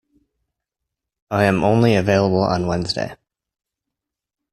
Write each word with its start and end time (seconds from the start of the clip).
I 1.29 1.43
am 1.43 1.63
only 1.63 1.93
available 1.93 2.41
on 2.41 2.65
Wednesday. 2.65 3.13